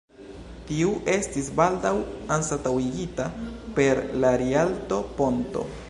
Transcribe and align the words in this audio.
Tiu 0.69 0.93
estis 1.15 1.49
baldaŭ 1.59 1.91
anstataŭigita 2.37 3.29
per 3.79 4.03
la 4.25 4.33
Rialto-ponto. 4.45 5.69